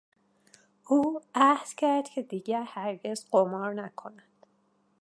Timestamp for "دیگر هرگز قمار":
2.21-3.73